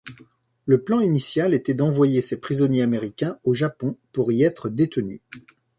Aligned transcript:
Le 0.65 0.81
plan 0.83 0.99
initial 0.99 1.53
était 1.53 1.75
d'envoyer 1.75 2.23
ces 2.23 2.39
prisonniers 2.41 2.81
américains 2.81 3.37
au 3.43 3.53
Japon 3.53 3.99
pour 4.13 4.31
y 4.31 4.41
être 4.41 4.67
détenus. 4.67 5.21